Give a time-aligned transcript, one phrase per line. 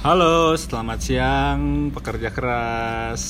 [0.00, 3.22] Halo, selamat siang pekerja keras.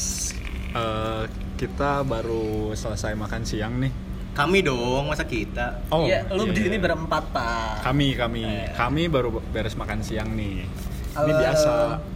[0.71, 1.25] Eh,
[1.59, 3.91] kita baru selesai makan siang nih.
[4.39, 5.83] Kami dong, masa kita?
[5.91, 6.85] Oh, Iya, lu iya, di sini iya.
[6.87, 7.83] berempat, Pak.
[7.83, 8.71] Kami, kami, Eh.
[8.79, 10.63] kami baru beres makan siang nih.
[10.63, 11.41] Ini Halo.
[11.43, 11.73] biasa.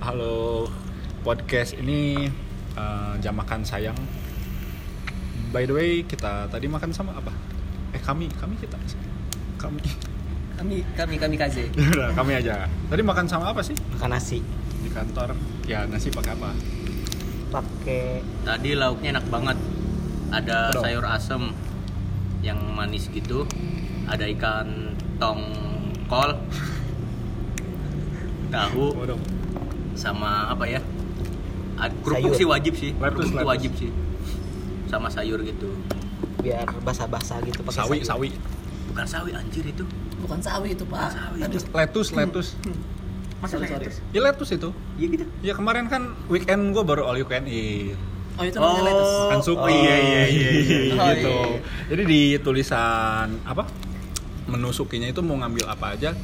[0.06, 0.34] Halo,
[1.26, 2.30] podcast ini
[2.78, 3.98] eh, jam makan sayang.
[5.50, 7.34] By the way, kita tadi makan sama apa?
[7.90, 8.78] Eh, kami, kami kita.
[9.58, 10.13] Kami.
[10.54, 11.66] Kami kami kami kaze.
[11.74, 12.66] Udah, kami aja.
[12.88, 14.38] Tadi makan sama apa sih makan nasi
[14.82, 15.34] di kantor?
[15.66, 16.50] Ya nasi pakai apa?
[17.54, 19.58] pakai Tadi lauknya enak banget.
[20.34, 20.82] Ada dong?
[20.82, 21.42] sayur asem
[22.42, 23.46] yang manis gitu.
[24.04, 26.36] Ada ikan tongkol,
[28.52, 28.86] tahu,
[29.94, 30.80] sama apa ya?
[32.04, 32.90] Kerupuk sih wajib sih.
[32.92, 33.88] Kerupuk wajib sih.
[34.90, 35.70] Sama sayur gitu.
[36.44, 38.28] biar basah-basah gitu pakai Sawi, sayur.
[38.28, 38.28] sawi.
[38.92, 39.84] Bukan sawi anjir itu.
[40.24, 41.12] Bukan sawi itu, Pak.
[41.12, 41.38] Sawi.
[41.42, 41.60] Aduh.
[41.60, 42.46] Letus, letus.
[43.38, 43.84] Masa Sorry, sorry.
[43.84, 43.98] lettuce?
[44.08, 44.70] Ya letus itu.
[44.96, 45.24] Iya gitu.
[45.44, 47.92] Ya kemarin kan weekend gue baru all you can eat.
[48.34, 49.14] Oh, itu namanya lettuce.
[49.28, 49.56] Kan sup.
[49.58, 50.78] Oh, iya, iya, iya, iya.
[50.96, 51.28] Oh, gitu.
[51.28, 51.60] iya.
[51.86, 53.68] Jadi di tulisan apa?
[54.44, 56.16] Menu sukinya itu mau ngambil apa aja.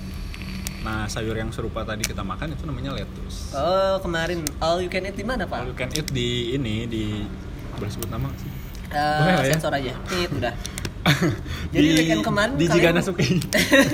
[0.80, 3.53] Nah, sayur yang serupa tadi kita makan itu namanya lettuce.
[3.53, 5.77] Oh, kemarin all you can eat di mana, All you Pak?
[5.78, 7.05] can eat di ini di
[7.77, 8.48] boleh sebut nama sih?
[8.88, 9.53] Eh, Boleh ya?
[9.55, 9.92] sensor aja.
[10.08, 10.53] Nih, udah.
[11.75, 13.28] Jadi weekend kemarin di kalian- Jiganasuki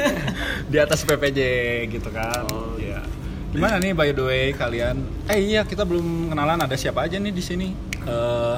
[0.72, 1.40] di atas PPJ
[1.88, 2.44] gitu kan.
[2.48, 3.00] Oh, Iya.
[3.48, 5.00] gimana nih by the way kalian?
[5.26, 6.58] Eh iya kita belum kenalan.
[6.58, 7.68] Ada siapa aja nih di sini?
[7.98, 8.56] Eh,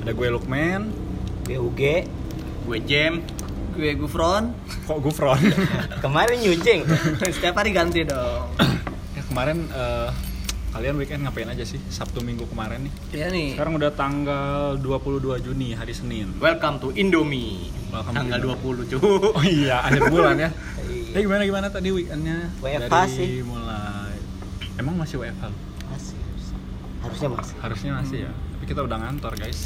[0.00, 0.88] ada gue Lukman.
[1.42, 1.80] BUG
[2.62, 3.18] Gue jam.
[3.72, 4.52] Gue Gufron.
[4.82, 5.40] kok Gufron?
[6.04, 6.84] Kemarin nyucing
[7.22, 8.52] Setiap hari ganti dong.
[9.16, 10.08] ya kemarin eh,
[10.72, 13.48] kalian weekend ngapain aja sih Sabtu Minggu kemarin nih Iya nih.
[13.54, 17.68] sekarang udah tanggal 22 Juni hari Senin Welcome to Indomie.
[17.92, 18.88] Welcome to Tanggal Indomie.
[18.88, 19.00] 20 cuy.
[19.30, 20.50] oh iya akhir bulan ya
[20.82, 21.12] Iya.
[21.12, 23.28] Eh gimana gimana tadi weekendnya WFH dari sih.
[23.44, 24.16] mulai
[24.74, 25.44] emang masih WFH
[25.86, 26.16] masih
[27.04, 28.32] harusnya masih Harusnya masih ya.
[28.32, 29.60] Tapi kita udah ngantor guys.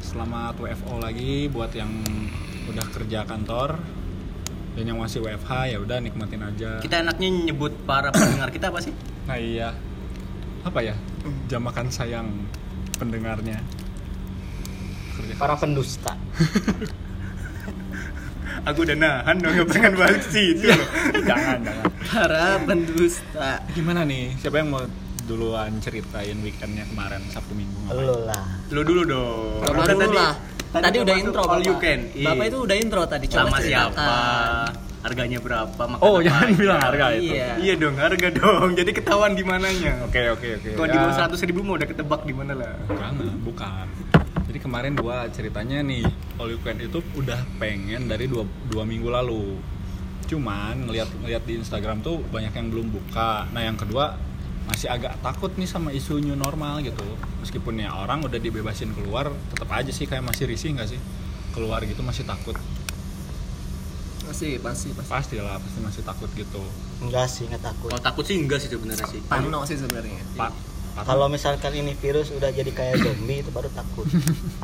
[0.00, 1.92] Selamat WFO lagi buat yang
[2.66, 3.76] udah kerja kantor
[4.72, 6.80] dan yang masih WFH ya udah nikmatin aja.
[6.80, 8.96] Kita enaknya nyebut para pendengar kita apa sih?
[9.28, 9.76] Nah iya.
[10.66, 10.98] Apa ya?
[11.46, 12.26] Jam makan sayang
[12.98, 13.62] pendengarnya.
[15.14, 16.12] Kerja para pendusta
[18.68, 20.88] Aku udah nahan dong pengen balik situ loh.
[21.30, 21.86] jangan jangan.
[22.02, 23.62] Para pendusta.
[23.78, 24.34] Gimana nih?
[24.42, 24.82] Siapa yang mau
[25.22, 28.02] duluan ceritain weekendnya kemarin Sabtu Minggu ngapain?
[28.02, 29.62] lo lah Lu dulu dong.
[29.62, 30.34] Kan dulu lah.
[30.66, 32.10] Tadi, udah masuk intro, all you can.
[32.10, 33.24] Bapak itu udah intro tadi.
[33.30, 34.10] Coba sama siapa?
[35.06, 35.78] Harganya berapa?
[35.78, 36.58] Makan Oh, jangan aja.
[36.58, 37.30] bilang harga itu.
[37.30, 37.48] Iya.
[37.62, 38.68] Iya dong, harga dong.
[38.74, 40.02] Jadi ketahuan di mananya.
[40.02, 40.68] Oke oke oke.
[40.74, 40.92] Kalau Ya.
[40.92, 42.74] di bawah seratus ribu mau udah ketebak di mana lah.
[42.84, 43.86] Jangan, bukan.
[44.46, 46.02] Jadi kemarin gua ceritanya nih,
[46.36, 49.62] All You Can itu udah pengen dari dua, dua minggu lalu.
[50.26, 53.46] Cuman ngeliat ngeliat di Instagram tuh banyak yang belum buka.
[53.48, 54.18] Nah yang kedua
[54.66, 57.06] masih agak takut nih sama isu new normal gitu.
[57.38, 60.98] Meskipun ya orang udah dibebasin keluar, tetap aja sih kayak masih risih nggak sih
[61.54, 62.58] keluar gitu masih takut.
[64.26, 65.08] Masih, pasti, pasti.
[65.08, 66.62] Pastilah pasti masih takut gitu.
[66.96, 69.20] enggak sih nggak takut Kalau takut sih enggak sih sebenarnya sih.
[69.22, 70.18] Parno sih sebenarnya.
[70.34, 70.50] Pak,
[71.04, 74.08] kalau misalkan ini virus udah jadi kayak zombie itu baru takut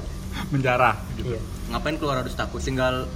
[0.53, 1.37] menjarah gitu.
[1.37, 2.59] iya Ngapain keluar harus takut?
[2.59, 3.07] Tinggal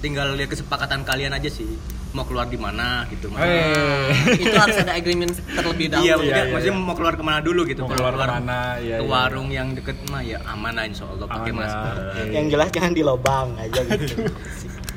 [0.00, 1.66] tinggal lihat kesepakatan kalian aja sih.
[2.10, 3.30] Mau keluar di mana gitu.
[3.30, 3.70] maksudnya.
[3.70, 4.42] Eh.
[4.42, 6.02] itu harus ada agreement terlebih dahulu.
[6.02, 6.86] Iya, Iya, maksudnya, iya, maksudnya iya.
[6.90, 7.86] mau keluar ke mana dulu gitu.
[7.86, 9.10] Mau Kalau keluar ke mana, iya, ke iya.
[9.10, 11.94] warung yang deket mah ya aman lah insya Allah pakai masker.
[12.34, 14.26] Yang jelas jangan di lobang aja gitu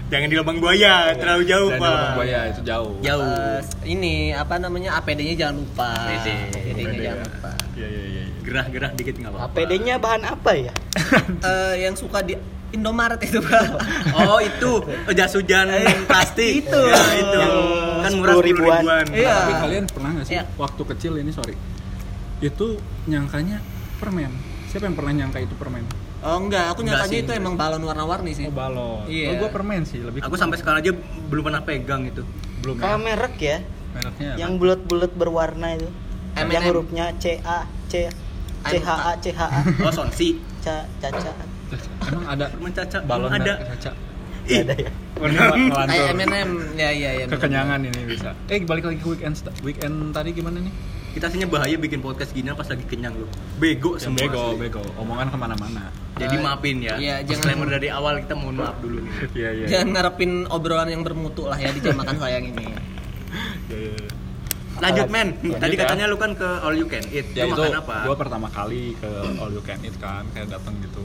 [0.04, 1.90] Jangan di lubang buaya, terlalu jauh di pak.
[1.90, 2.94] Lubang Buaya itu jauh.
[3.00, 3.24] Jauh.
[3.24, 5.90] Terus ini apa namanya APD-nya jangan lupa.
[5.90, 6.28] APD.
[6.54, 7.26] APD-nya APD, jangan ya.
[7.26, 7.52] lupa.
[7.74, 8.22] Iya iya iya.
[8.22, 8.24] iya.
[8.44, 9.48] Gerah-gerah dikit nggak apa-apa.
[9.50, 10.74] APD-nya bahan apa ya
[11.50, 12.36] Eh, yang suka di
[12.70, 13.70] Indomaret itu pak.
[14.14, 14.72] Oh itu
[15.12, 15.70] jas hujan
[16.04, 16.66] plastik.
[16.66, 16.82] Itu.
[16.84, 17.38] Ya, itu.
[17.38, 17.56] Yang
[18.04, 18.82] Kan murah 10 sepuluh ribuan.
[18.82, 19.06] ribuan.
[19.14, 19.34] Iya.
[19.40, 20.44] Tapi kalian pernah nggak sih Iya.
[20.58, 21.56] waktu kecil ini sorry
[22.38, 22.68] itu
[23.06, 23.62] nyangkanya
[23.98, 24.30] permen?
[24.68, 25.86] Siapa yang pernah nyangka itu permen?
[26.24, 28.48] Oh enggak, aku Enggak sih, itu enggak emang balon warna-warni sih.
[28.48, 29.04] Oh balon.
[29.06, 29.28] Iya.
[29.28, 30.24] Oh gue permen sih lebih.
[30.24, 30.92] Aku sampai sekarang aja
[31.28, 32.24] belum pernah pegang itu.
[32.64, 32.96] belum kayak ya.
[32.98, 33.58] merek ya
[33.92, 34.40] Mereknya apa?
[34.40, 35.92] yang bulat-bulat berwarna itu
[36.34, 36.48] M&M.
[36.48, 38.08] yang hurufnya C A C
[38.64, 40.40] C H A C H A Oh sonsi.
[40.64, 41.32] Ca Caca
[42.08, 42.98] emang ada Permen caca.
[43.04, 43.54] balon ada.
[43.68, 43.92] kaca.
[44.44, 44.92] Nggak ada ya.
[45.84, 46.50] Kayak M&M.
[46.80, 47.26] Ya iya ya.
[47.28, 48.32] Kekenyangan ini bisa.
[48.48, 50.72] Eh balik lagi ke weekend weekend tadi gimana nih?
[51.14, 53.30] Kita aslinya bahaya bikin podcast gini pas lagi kenyang loh.
[53.56, 54.20] Bego Yang semua.
[54.20, 54.58] bego asli.
[54.60, 54.82] bego.
[54.98, 55.84] Omongan ke mana-mana.
[56.14, 56.94] Jadi Eh, maafin ya.
[56.96, 59.14] iya, jangan- Disclaimer dari awal kita mohon maaf dulu nih.
[59.40, 59.66] Iya iya.
[59.68, 62.66] Jangan ngarepin obrolan yang bermutu lah ya di jam makan sayang ini.
[63.64, 64.10] Iya, iya, iya.
[64.76, 65.28] Lanjut men.
[65.38, 65.80] Lanjut Tadi ya.
[65.80, 67.26] katanya lu kan ke all you can eat.
[67.32, 67.96] ya Lu itu makan apa?
[68.04, 71.02] gue pertama kali ke all you can eat kan kayak datang gitu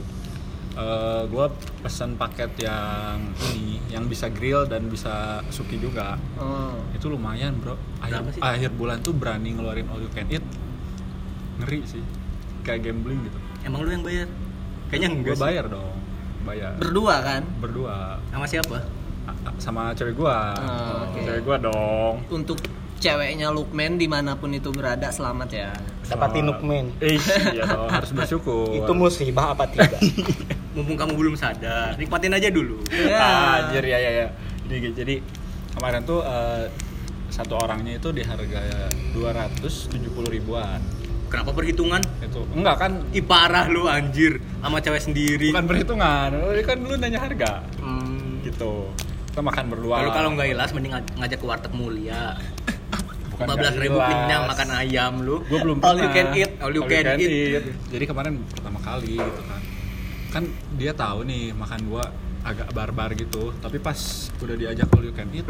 [0.79, 3.19] Eh, gua pesan paket yang
[3.51, 6.71] ini yang bisa grill dan bisa suki juga Oh.
[6.89, 10.39] itu lumayan bro akhir, akhir bulan tuh berani ngeluarin all you can eat
[11.59, 11.99] ngeri sih
[12.63, 14.27] kayak gambling gitu Emang lu yang bayar?
[14.87, 15.43] Kayaknya gue enggak sih.
[15.43, 15.95] bayar dong
[16.41, 17.41] bayar Berdua kan?
[17.59, 17.95] berdua
[18.29, 18.77] Sama siapa?
[19.59, 21.19] Sama cewek gua Oh, oke.
[21.19, 22.55] cewek gua dong Untuk
[22.97, 25.71] ceweknya Lukman di mana pun itu berada selamat ya.
[26.05, 26.95] Dapatin Nukmen.
[26.99, 27.19] eh
[27.51, 29.99] iya dong harus bersyukur Itu musibah apa tidak?
[30.69, 32.77] Mumpung kamu belum sadar, nikmatin aja dulu.
[32.89, 33.17] Ya.
[33.59, 34.27] Anjir ya ya ya.
[34.65, 35.15] Jadi, jadi
[35.71, 36.69] kemarin tuh eh,
[37.27, 38.61] satu orangnya itu di harga
[39.13, 39.97] 270
[40.29, 40.77] ribuan.
[41.25, 42.01] Kenapa perhitungan?
[42.19, 45.49] Itu enggak kan Ih parah lu anjir sama cewek sendiri.
[45.49, 46.29] bukan perhitungan.
[46.33, 47.51] Ini kan dulu nanya harga.
[47.77, 48.41] Hmm.
[48.41, 48.89] Gitu.
[49.29, 49.95] Kita makan berdua.
[49.99, 52.33] Kalau kalau nggak ilas mending ngaj- ngajak ke warteg mulia.
[53.31, 54.51] Bukan 14 ribu kenyang jelas.
[54.51, 55.35] makan ayam lu.
[55.45, 56.11] Gue belum All you pernah.
[56.11, 57.63] can eat, all you can eat.
[57.87, 59.58] Jadi kemarin pertama kali gitu kan.
[60.29, 60.43] Kan
[60.75, 62.05] dia tahu nih makan gua
[62.41, 63.51] agak barbar gitu.
[63.55, 63.97] Tapi pas
[64.39, 65.45] udah diajak all you can eat,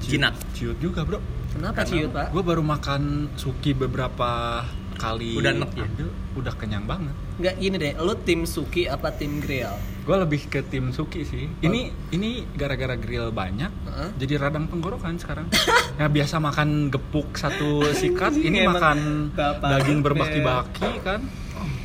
[0.00, 0.34] ciut- Jinak.
[0.52, 1.20] Ciut juga, Bro.
[1.52, 2.30] Kenapa ciut, Pak?
[2.30, 4.62] Gue baru makan suki beberapa
[4.96, 5.34] kali.
[5.34, 5.86] Udah enek ya?
[5.86, 7.14] ambil, udah kenyang banget.
[7.34, 9.70] Enggak gini deh, lu tim Suki apa tim Grill?
[10.04, 11.48] Gue lebih ke tim suki sih.
[11.58, 14.08] Ini ini gara-gara grill banyak, Heeh.
[14.20, 15.48] jadi radang tenggorokan sekarang.
[15.94, 18.98] Nah biasa makan gepuk satu sikat, ini Emang makan
[19.30, 21.22] bapak daging berbaki-baki kan.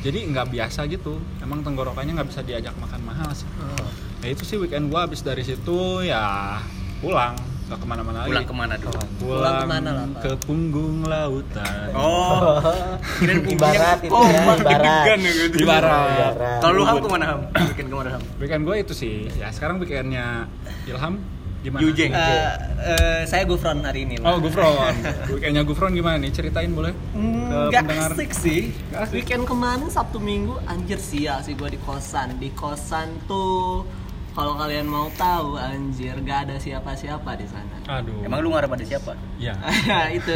[0.00, 1.20] Jadi nggak biasa gitu.
[1.44, 3.48] Emang tenggorokannya nggak bisa diajak makan mahal sih.
[3.60, 3.88] Oh.
[4.20, 6.56] Nah itu sih weekend gua habis dari situ ya
[7.00, 7.32] pulang,
[7.68, 8.28] nggak ke mana-mana lagi.
[8.28, 9.00] Pulang ke mana dulu?
[9.20, 10.20] Pulang ke mana lah, Pak?
[10.20, 11.88] Ke punggung lautan.
[11.96, 12.60] Oh,
[13.24, 15.04] punggungnya Ibarat itu oh, ya, ibarat.
[15.04, 15.56] ya gitu.
[15.64, 16.60] Ibarat.
[16.60, 17.40] Kalau lu ham ke mana ham?
[17.72, 18.22] Bikin ke mana ham?
[18.36, 19.14] Weekend gue itu sih.
[19.40, 20.44] Ya sekarang weekendnya
[20.84, 21.24] Ilham
[21.60, 21.80] gimana?
[21.84, 22.10] Yujeng.
[22.12, 22.50] Eh,
[22.84, 24.16] eh, saya Gufron hari ini.
[24.24, 24.94] Oh, Gufron.
[25.32, 26.32] Weekendnya Gufron gimana nih?
[26.32, 26.96] Ceritain boleh?
[27.12, 28.12] Enggak pendengar.
[28.16, 28.72] asik sih.
[28.90, 29.14] Nggak asik.
[29.20, 32.40] Weekend kemarin Sabtu Minggu anjir sia sih gua di kosan.
[32.40, 33.84] Di kosan tuh
[34.30, 37.76] kalau kalian mau tahu anjir gak ada siapa-siapa di sana.
[37.98, 38.22] Aduh.
[38.22, 39.18] Emang lu ngarep ada siapa?
[39.42, 39.58] Iya.
[40.18, 40.32] itu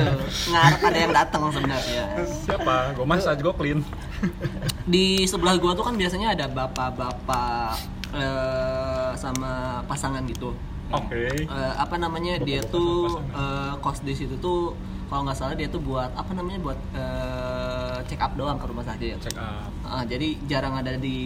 [0.50, 2.05] ngarep ada yang datang sebenarnya.
[2.26, 2.99] Siapa?
[2.99, 3.81] Gue massage, gue clean.
[4.93, 7.79] Di sebelah gua tuh kan biasanya ada bapak-bapak
[8.12, 10.53] eh, sama pasangan gitu.
[10.96, 11.25] Oke.
[11.41, 13.73] Eh, apa namanya dia tuh pasangan.
[13.73, 14.73] eh, kos di situ tuh
[15.05, 18.82] kalau nggak salah dia tuh buat apa namanya buat eh, check up doang ke rumah
[18.82, 19.17] sakit.
[19.20, 19.70] Check up.
[19.82, 21.19] Ah, jadi jarang ada di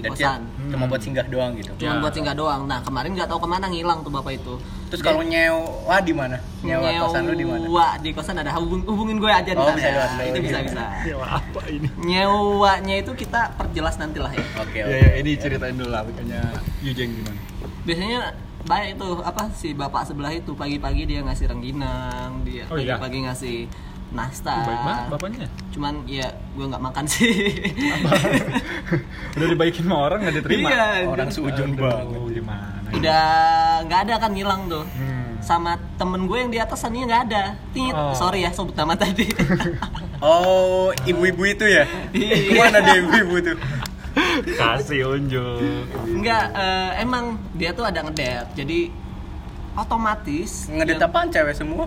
[0.00, 0.42] kosan.
[0.44, 1.70] dia Cuma buat singgah doang gitu.
[1.76, 2.00] Cuma Ya.
[2.00, 2.64] buat singgah doang.
[2.64, 4.54] Nah kemarin nggak tahu ke mana ngilang tuh bapak itu.
[4.88, 6.40] Terus kalau nyewa di mana?
[6.62, 7.60] Nyewa kosan lu di mana?
[7.60, 9.76] Nyewa di kosan ada hubung, hubungin gue aja di Oh, sana.
[9.76, 10.22] bisa lewat lu.
[10.24, 10.82] Itu bisa bisa.
[11.06, 11.88] Nyewa apa ini?
[12.00, 14.44] Nyewanya itu kita perjelas nanti lah ya.
[14.58, 14.96] Oke, Ya, oke.
[14.96, 16.40] ya, ini ceritain dulu lah weekendnya
[16.80, 17.36] Yujeng gimana?
[17.84, 18.20] Biasanya
[18.68, 22.94] baik tuh apa si bapak sebelah itu pagi-pagi dia ngasih rengginang, dia Oh, iya?
[22.94, 23.56] pagi-pagi ngasih
[24.08, 24.64] nastar.
[24.64, 25.46] Baik banget bapaknya.
[25.68, 27.32] Cuman ya gue nggak makan sih.
[29.36, 30.68] Udah dibaikin sama orang nggak diterima.
[30.68, 32.06] Iya, Orang seujung banget.
[32.30, 32.88] Gimana?
[32.88, 33.24] Udah
[33.84, 34.84] nggak ada kan hilang tuh.
[34.86, 35.36] Hmm.
[35.38, 37.44] Sama temen gue yang di atas sana nggak ada.
[37.70, 38.12] Tit, Oh.
[38.12, 39.28] sorry ya sebut nama tadi.
[40.18, 41.86] Oh, ibu-ibu itu ya?
[42.10, 42.58] Iya.
[42.58, 43.54] Mana ibu-ibu tuh?
[44.40, 45.58] Kasih unjuk.
[46.06, 48.46] Enggak, eh, emang dia tuh ada ngedet.
[48.54, 48.90] Jadi
[49.74, 51.86] otomatis Ngedet apaan cewek semua?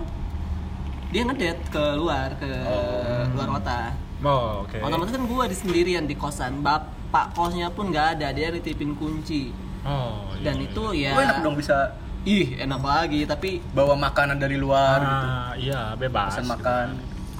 [1.08, 3.24] dia ngedet ke luar ke Oh.
[3.32, 3.92] luar kota.
[4.22, 4.80] Oh, oke.
[4.80, 6.60] Otomatis kan gue di sendirian di kosan.
[6.60, 9.52] Bapak kosnya pun nggak ada, dia nitipin kunci.
[9.84, 10.66] Oh, iya, Dan iya.
[10.66, 15.26] itu ya Oh, enak dong bisa Ih, enak lagi, tapi bawa makanan dari luar gitu.
[15.26, 16.32] Ah, iya, bebas.
[16.32, 16.86] Pesan makan.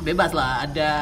[0.02, 0.66] bebas lah.
[0.66, 0.92] Ada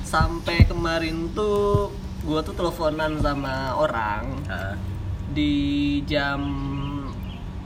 [0.00, 1.90] sampai kemarin tuh
[2.28, 4.76] gue tuh teleponan sama orang Nah,
[5.30, 5.52] di
[6.04, 6.40] jam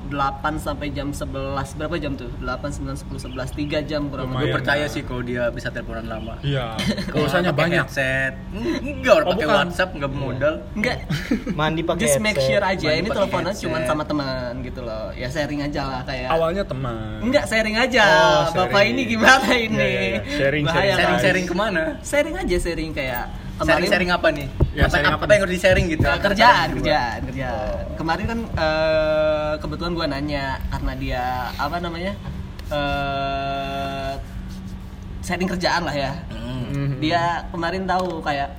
[0.04, 0.20] 8
[0.60, 1.24] sampai jam 11
[1.72, 2.44] berapa jam tuh 8
[2.84, 4.36] 9 10 11 3 jam kurang Lumayan.
[4.36, 4.92] gue lebih percaya ya.
[4.92, 6.36] sih kalau dia bisa teleponan lama.
[6.42, 6.76] Iya.
[7.08, 7.80] Pakai banyak.
[7.80, 8.36] Headset.
[8.52, 9.48] Enggak orang Oh, pakai.
[9.48, 10.54] WhatsApp enggak modal.
[10.74, 10.96] enggak
[11.58, 15.26] Mandi pakai just make sure aja Mandi ini teleponan cuma sama teman gitu loh ya
[15.26, 17.16] sharing aja lah kayak Awalnya teman.
[17.24, 18.92] enggak sharing aja Oh, bapak sharing.
[18.92, 20.20] ini gimana ini Iya, iya, iya.
[20.30, 21.00] Sharing, Bahaya, sharing, kan?
[21.00, 21.82] Sharing-sharing ke mana?
[22.04, 23.24] sharing aja sharing kayak
[23.62, 24.46] Sharing-sharing apa nih?
[24.72, 26.02] Ya, apa, sharing apa, apa yang harus di-sharing gitu?
[26.04, 27.82] Nah, kerjaan, kerjaan, kerjaan.
[27.94, 32.12] Kemarin kan eh, kebetulan gua nanya karena dia apa namanya
[32.72, 34.12] eh
[35.22, 36.12] setting kerjaan lah ya.
[36.28, 36.66] Hmm.
[36.72, 36.98] Mhm.
[36.98, 38.50] Dia kemarin tahu kayak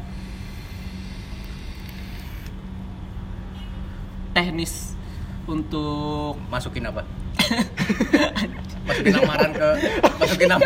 [4.34, 4.96] teknis
[5.46, 7.04] untuk Masukin apa?
[8.88, 9.70] masukin lamaran ke
[10.20, 10.62] masukin lam-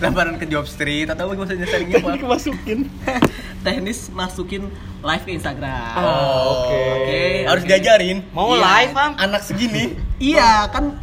[0.00, 2.16] lamaran ke job street atau apa maksudnya sharingnya apa?
[2.26, 2.88] masukin.
[3.64, 5.94] teknis masukin live ke Instagram.
[5.94, 6.80] Oh, oke.
[6.98, 7.68] Oke, Harus oke.
[7.68, 8.18] diajarin.
[8.30, 8.60] Mau Iya.
[8.62, 9.12] live, Am?
[9.16, 9.84] Anak segini.
[10.32, 11.00] Iya kan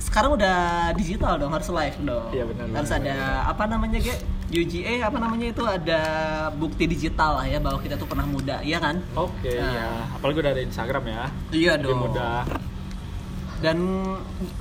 [0.00, 0.58] sekarang udah
[0.94, 3.16] digital dong harus live dong Iya, benar, harus benar, ada
[3.46, 4.14] apa namanya ge
[4.48, 6.00] UGA apa namanya itu ada
[6.52, 9.70] bukti digital lah ya bahwa kita tuh pernah muda iya kan Oke, Nah.
[9.70, 9.88] ya.
[10.12, 11.22] Apalagi udah ada Instagram ya.
[11.50, 12.42] iya Lebih dong mudah.
[13.60, 13.78] dan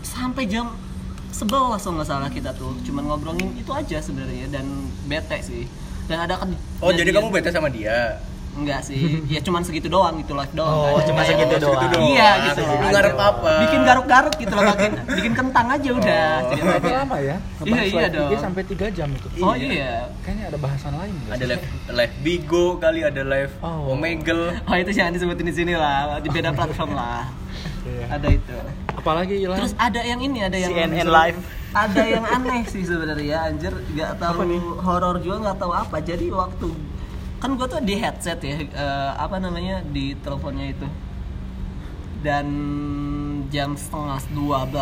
[0.01, 0.74] sampai jam
[1.31, 1.45] 11
[1.77, 4.65] kalau nggak salah kita tuh cuman ngobrolin itu aja sebenarnya dan
[5.05, 5.63] bete sih
[6.05, 8.17] dan ada kan Oh, jadi kamu bete sama dia?
[8.51, 8.98] enggak sih
[9.33, 11.05] ya cuman segitu doang gitu live doang Oh, kan.
[11.05, 12.01] cuma Kayak- segitu doang.
[12.03, 13.51] iya gitu Lu ngarep apa?
[13.62, 16.93] bikin garuk-garuk gitu loh bikin, bikin kentang aja udah ceritanya.
[17.00, 17.38] lama ya?
[17.62, 18.29] Iya, iya dong.
[18.36, 19.27] sampai 3 jam itu.
[19.39, 23.93] oh iya Kayaknya ada bahasan lain Ada live live Bigo kali, ada live Oh.
[23.93, 24.57] Omegle.
[24.59, 27.29] oh itu jangan disebutin di sini lah di beda platform lah
[27.81, 28.05] Iya.
[28.12, 28.55] ada itu
[28.99, 29.57] Apalagi Ilham?
[29.57, 31.39] terus ada yang ini ada yang CNN live.
[31.71, 34.43] ada yang aneh sih sebenarnya anjir nggak tahu
[34.79, 36.69] horor juga nggak tahu apa jadi waktu
[37.39, 38.67] kan gue tuh di headset ya eh,
[39.15, 40.87] apa namanya di teleponnya itu
[42.19, 42.45] dan
[43.47, 44.75] jam setengah 12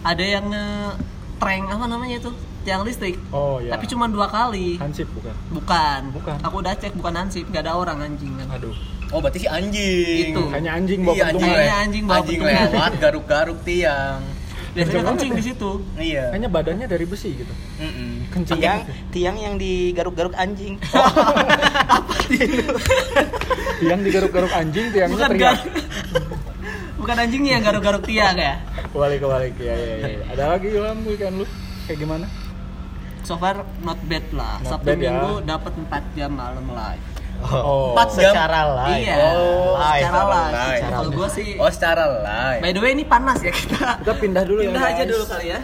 [0.00, 3.72] ada yang nge-prank apa namanya itu tiang listrik Oh ya.
[3.72, 5.34] tapi cuma dua kali Hansip bukan?
[5.48, 6.36] bukan Bukan.
[6.42, 8.74] aku udah cek bukan hansip nggak ada orang anjing kan Aduh.
[9.08, 10.30] Oh, berarti si anjing.
[10.30, 10.42] Itu.
[10.48, 12.68] Hanya anjing bawa Iya, anjing, Kayaknya le- anjing bawa anjing pentungan.
[12.68, 14.20] lewat garuk-garuk tiang.
[14.68, 16.24] biasanya kencing di situ Iya.
[16.30, 17.50] Hanya badannya dari besi gitu.
[17.78, 18.30] Mm-mm.
[18.30, 18.58] Kenceng.
[18.58, 20.76] Tiang, tiang yang digaruk-garuk anjing.
[23.78, 25.56] Tiang digaruk-garuk anjing, tiangnya bukan teriak.
[25.56, 25.66] gar-
[27.00, 30.18] bukan anjingnya yang garuk-garuk tiang ya Kebalik kebalik ya, ya, ya.
[30.28, 31.46] Ada lagi Ilham weekend lu
[31.86, 32.26] kayak gimana?
[33.20, 35.10] so far not bad lah Not sabtu bad ya.
[35.10, 37.04] minggu dapat 4 jam malam live
[37.40, 37.94] Oh.
[37.94, 38.08] Empat?
[38.12, 38.98] Secara live.
[39.00, 40.90] iya Oh, secara secara live live.
[40.90, 42.60] kalau gue sih Oh, secara live.
[42.60, 44.90] by the way ini panas ya kita Kita pindah dulu pindah ya.
[44.90, 45.10] aja guys.
[45.10, 45.60] dulu kali ya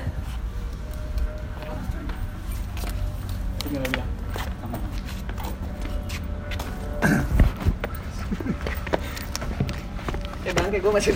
[10.45, 11.13] eh bangke gue masih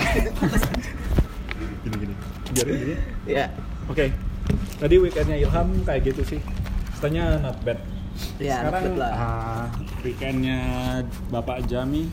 [1.79, 2.15] Gini gini.
[2.53, 2.95] Biarin gini.
[3.25, 3.47] ya
[3.89, 4.13] Oke.
[4.79, 6.41] Tadi weekendnya Ilham kayak gitu sih.
[6.93, 7.81] Katanya not bad.
[8.39, 9.13] Ya, Sekarang lah.
[9.13, 9.65] ah,
[10.01, 10.61] weekendnya
[11.27, 12.07] Bapak Jami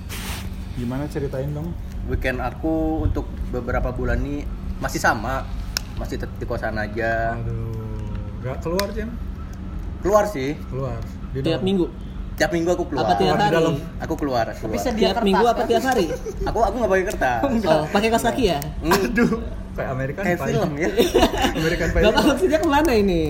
[0.74, 1.70] gimana ceritain dong?
[2.05, 4.41] Weekend aku untuk beberapa bulan ini
[4.77, 5.46] masih sama.
[5.96, 7.38] Masih tetap di kosan aja.
[7.38, 9.10] Aduh, nggak keluar Jam?
[10.01, 10.58] Keluar sih.
[10.65, 10.98] Keluar.
[11.32, 11.63] Di tiap dalam.
[11.63, 11.86] minggu
[12.36, 13.05] Tiap minggu aku keluar.
[13.05, 13.75] apa tiap hari dalam.
[13.98, 14.91] Aku keluar, aku keluar.
[14.91, 16.05] tiap minggu apa tiap hari
[16.50, 17.41] Aku aku nggak pakai kertas.
[17.63, 19.39] oh pakai kaos kaki ya Aduh,
[19.72, 20.48] kayak American kayak Pie.
[20.51, 20.89] film ya.
[21.62, 22.03] American Pie.
[22.03, 23.24] Bapak maksudnya ke mana ini?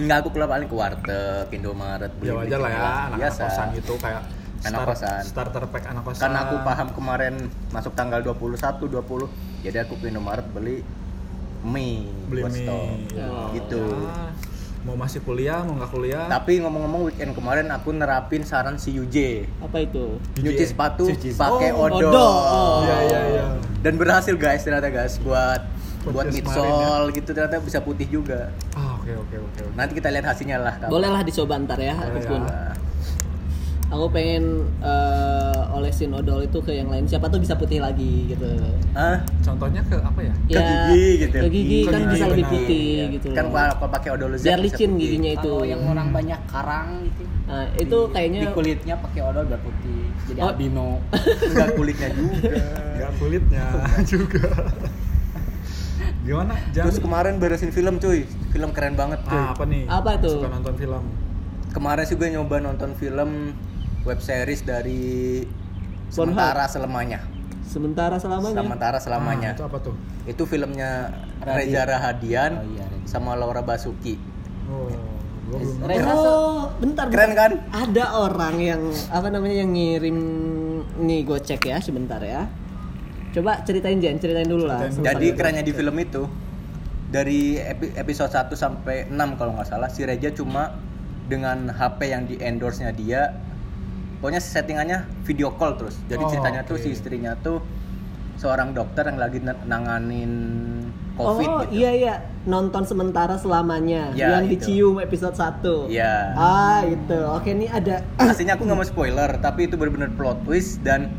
[0.00, 3.40] Enggak, aku keluar paling ke warteg, Indomaret, Ya wajar lah ya, anak biasa.
[3.42, 4.22] kosan gitu kayak
[4.60, 5.22] Anak start- kosan.
[5.22, 6.20] starter pack anak kosan.
[6.22, 7.34] Karena aku paham kemarin
[7.68, 9.28] masuk tanggal 21, 20
[9.60, 10.80] Jadi aku ke Indomaret beli
[11.62, 12.60] mie beli buat mie.
[12.62, 12.84] stok
[13.20, 13.48] Oh.
[13.52, 14.32] Gitu Ya,
[14.82, 16.24] mau masih kuliah, mau nggak kuliah.
[16.26, 20.16] Tapi ngomong-ngomong weekend kemarin aku nerapin saran si UJ Apa itu?
[20.34, 22.08] Nyuci sepatu Cuci- pakai Oh, odol.
[22.08, 22.32] odol.
[22.48, 22.78] Oh.
[22.82, 23.44] Iya, iya, iya.
[23.78, 25.60] Dan berhasil guys ternyata guys buat
[26.00, 28.48] buat Podcast midsole gitu ternyata bisa putih juga.
[28.72, 29.74] Ah, oke oke oke.
[29.74, 30.74] Nanti kita lihat hasilnya lah.
[30.76, 30.90] kapan.
[30.90, 32.42] Boleh lah dicoba ntar ya, Boleh aku pun.
[33.90, 34.44] Aku pengen
[34.78, 37.02] eh, olesin odol itu ke yang lain.
[37.04, 38.46] Siapa tuh bisa putih lagi gitu.
[38.94, 40.34] ah, Contohnya ke apa ya?
[40.46, 41.36] Ke gigi gitu.
[41.36, 43.04] Ke gigi Ke kan gigi, bisa lebih putih Iya.
[43.10, 43.28] gitu.
[43.32, 45.02] Kan kalau pakai odol Biar licin putih.
[45.02, 45.50] giginya itu.
[45.50, 47.22] Kalau yang orang banyak karang gitu.
[47.50, 50.00] Nah, itu kayaknya Di kulitnya pakai odol biar putih.
[50.24, 50.48] Jadi Oh.
[50.48, 50.88] albino.
[51.42, 52.62] Enggak kulitnya juga.
[52.94, 53.64] Nggak kulitnya
[54.14, 54.44] juga.
[56.20, 56.54] Gimana?
[56.70, 56.84] Jam?
[56.84, 58.28] Terus kemarin beresin film cuy.
[58.50, 59.32] Film keren banget cuy.
[59.32, 59.82] ah, apa nih?
[59.86, 60.36] Apa tuh?
[60.36, 61.02] Suka nonton film.
[61.70, 63.54] Kemarin sih gue nyoba nonton film
[64.02, 65.44] web series dari
[66.08, 67.22] Sementara Selamanya.
[67.62, 68.56] sementara selamanya.
[68.56, 69.50] Sementara Selamanya.
[69.50, 69.94] Ah, itu apa tuh?
[70.24, 73.06] Itu filmnya Reza Rahadian Oh iya, Reza.
[73.08, 74.18] sama Laura Basuki.
[74.66, 74.90] Oh.
[75.80, 77.06] Reza Oh, bentar.
[77.06, 77.52] Keren kan?
[77.70, 80.18] Ada orang yang apa namanya yang ngirim
[80.98, 82.50] nih gue cek ya sebentar ya.
[83.30, 84.82] Coba ceritain Jen, ceritain dulu lah.
[84.82, 85.06] Ceritain dulu.
[85.06, 86.22] Jadi kerennya di film itu
[87.06, 90.74] dari epi- episode 1 sampai 6 kalau nggak salah si Reza cuma
[91.24, 93.34] dengan HP yang di endorse-nya dia
[94.16, 95.98] pokoknya settingannya video call terus.
[96.04, 96.82] Jadi Oh, ceritanya tuh oke.
[96.82, 97.62] si istrinya tuh
[98.36, 100.32] seorang dokter yang lagi na- nanganin
[101.12, 101.76] COVID oh gitu.
[101.76, 104.64] iya iya nonton sementara selamanya Ya, yang itu.
[104.64, 106.32] dicium episode 1 Iya.
[106.34, 110.80] Ah itu oke ini ada Aslinya aku nggak mau spoiler, tapi itu benar-benar plot twist
[110.80, 111.12] dan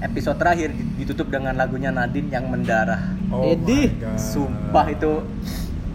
[0.00, 3.02] episode terakhir ditutup dengan lagunya Nadine yang mendarah.
[3.28, 3.90] Oh Edi.
[3.98, 4.14] God.
[4.16, 5.12] Sumpah itu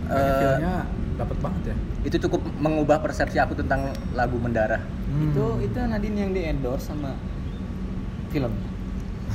[0.08, 1.76] Kayaknya eh, dapat banget ya.
[2.06, 4.80] itu cukup mengubah persepsi aku tentang lagu mendarah.
[5.08, 5.32] Hmm.
[5.32, 7.16] Itu itu Nadine yang di endorse sama
[8.30, 8.52] film.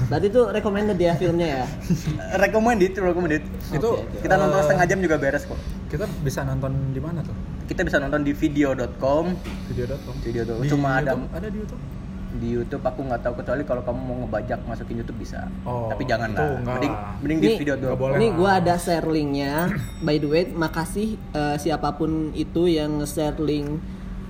[0.08, 1.64] berarti itu recommended ya filmnya ya
[2.44, 3.44] recommended, recommended.
[3.68, 5.60] Itu Kita nonton eh, setengah jam juga beres kok.
[5.92, 7.36] Kita bisa nonton di mana tuh?
[7.68, 9.36] Kita bisa nonton di video.com.
[9.68, 10.14] Video.com.
[10.24, 10.64] Video.com.
[10.64, 11.28] Di Cuma ada YouTube?
[11.36, 11.82] ada di YouTube.
[12.38, 15.48] Di YouTube aku nggak tahu kecuali kalau kamu mau ngebajak masukin YouTube bisa.
[15.68, 16.56] Oh, Tapi jangan lah.
[16.60, 18.16] Mending mending di video boleh.
[18.16, 19.68] Ini gua ada share linknya.
[20.06, 23.80] By the way, makasih eh, siapa pun itu yang share link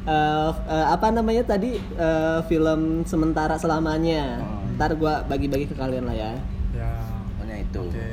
[0.02, 4.42] eh, eh, apa namanya tadi eh, film sementara selamanya.
[4.74, 6.32] Ntar gua bagi-bagi ke kalian lah ya.
[6.74, 6.92] Ya.
[7.38, 7.82] Pokoknya itu.
[7.86, 8.10] Oke.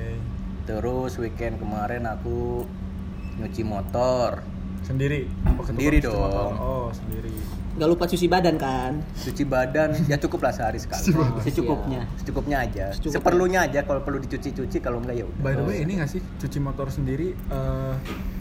[0.70, 2.62] Terus weekend kemarin aku
[3.42, 4.46] nyuci motor,
[4.84, 5.28] Sendiri.
[5.46, 6.14] Oh, ke Sendiri motor.
[6.14, 6.54] dong.
[6.60, 7.34] Oh, sendiri.
[7.80, 8.92] Gak lupa cuci badan kan?
[9.16, 11.16] cuci badan ya cukup lah sehari sekali.
[11.42, 12.86] secukupnya Secukupnya aja.
[12.92, 13.16] Secukupnya.
[13.16, 15.40] Seperlunya aja kalau perlu dicuci-cuci kalau enggak ya udah.
[15.42, 17.94] By the way, ini nggak sih cuci motor sendiri eh,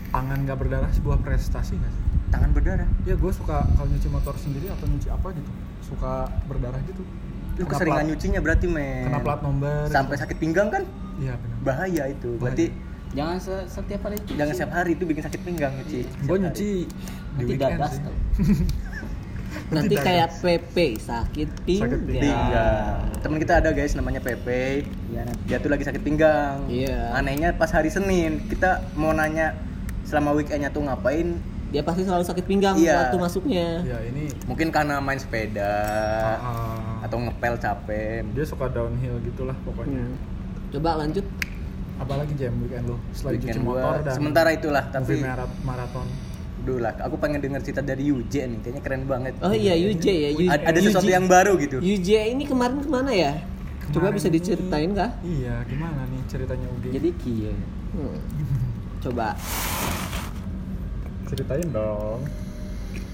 [0.09, 2.02] tangan nggak berdarah sebuah prestasi nggak sih?
[2.28, 2.88] Tangan berdarah.
[3.04, 5.50] Ya gue suka kalau nyuci motor sendiri atau nyuci apa gitu,
[5.83, 6.12] suka
[6.45, 7.00] berdarah gitu.
[7.54, 9.07] Lu Kena keseringan plat- nyucinya berarti men.
[9.07, 9.87] Kena plat nomor.
[9.87, 10.83] Sampai sakit pinggang kan?
[11.16, 11.57] Iya benar.
[11.62, 12.30] Bahaya itu.
[12.37, 12.75] Berarti
[13.09, 14.35] jangan se- setiap hari cuci.
[14.35, 16.00] jangan setiap hari itu bikin sakit pinggang nyuci.
[16.23, 16.95] Gue nyuci di
[17.38, 18.02] Nanti weekend sih.
[19.69, 20.28] Nanti Tidak, kayak.
[20.38, 22.00] PP sakit pinggang.
[22.00, 22.21] Sakit.
[22.21, 22.97] Pinggang.
[23.21, 24.85] Temen kita ada guys namanya Pepe.
[25.09, 25.43] Iya, nanti.
[25.45, 26.64] Dia tuh lagi sakit pinggang.
[26.69, 27.12] Iya.
[27.12, 29.57] Anehnya pas hari Senin kita mau nanya
[30.05, 31.37] selama weekendnya tuh ngapain?
[31.69, 33.09] Dia pasti selalu sakit pinggang Iya.
[33.09, 33.85] waktu masuknya.
[33.85, 35.69] Ya ini Mungkin karena main sepeda
[36.40, 38.25] ah, atau ngepel capek.
[38.33, 40.00] dia suka downhill gitulah pokoknya.
[40.00, 40.17] Hmm.
[40.73, 41.25] Coba lanjut.
[41.99, 45.19] Apalagi jam weekend lo selain Weekend cuci motor gua dan sementara itulah tapi
[45.61, 46.07] maraton.
[46.61, 50.05] Dulu lah aku pengen denger cerita dari Yuje nih kayaknya keren banget Oh iya UJ
[50.05, 50.29] ya.
[50.33, 51.12] U- ada, ada sesuatu UJ.
[51.12, 53.33] yang baru gitu UJ ini kemarin ke mana ya?
[53.88, 55.11] Coba Kemarin bisa diceritain kah?
[55.23, 56.88] Iya, gimana nih ceritanya Ugi?
[56.91, 57.55] jadi kia
[57.91, 58.19] Hmm.
[58.99, 59.33] Coba.
[61.25, 62.21] ceritain dong.